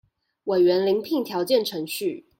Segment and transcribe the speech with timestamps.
[0.45, 2.25] 委員遴聘條件程序